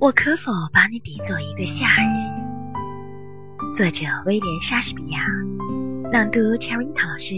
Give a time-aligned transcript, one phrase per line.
[0.00, 3.74] 我可否把你比作一个夏日？
[3.74, 5.20] 作者：威廉·莎士比亚，
[6.10, 7.34] 朗读：Cherry 老师。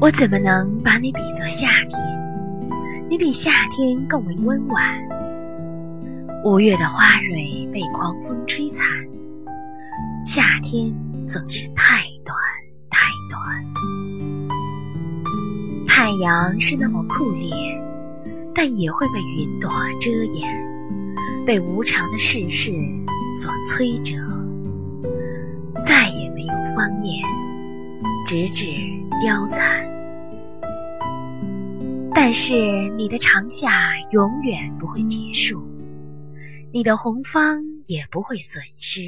[0.00, 3.08] 我怎么能把你比作夏天？
[3.08, 4.82] 你比夏天更为温婉。
[6.44, 8.84] 五月的花蕊被狂风吹残，
[10.26, 10.92] 夏天
[11.28, 12.02] 总是太
[16.10, 17.54] 太阳是那么酷烈，
[18.52, 19.70] 但也会被云朵
[20.00, 22.72] 遮掩，被无常的世事
[23.32, 24.16] 所摧折，
[25.84, 27.24] 再也没有芳艳，
[28.26, 28.66] 直至
[29.22, 29.88] 凋残。
[32.12, 33.70] 但是你的长夏
[34.10, 35.62] 永远不会结束，
[36.72, 39.02] 你的红芳也不会损失。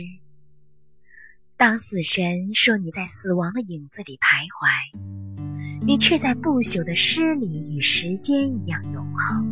[1.57, 5.42] 当死神说你在死亡的影子里徘徊。
[5.85, 9.45] 你却在不朽的诗里与时间一样永恒。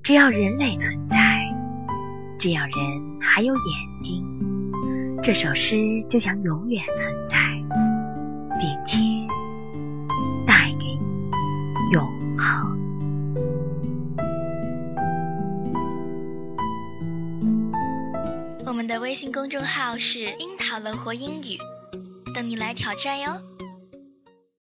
[0.00, 1.38] 只要人类存在，
[2.38, 2.72] 只要人
[3.20, 4.24] 还有眼睛，
[5.20, 5.76] 这首诗
[6.08, 7.36] 就将永远存在，
[8.60, 9.00] 并且
[10.46, 11.30] 带给你
[11.92, 12.06] 永
[12.38, 12.78] 恒。
[18.64, 21.58] 我们的微信公众号是“樱桃乐活英语”，
[22.32, 23.32] 等你来挑战哟。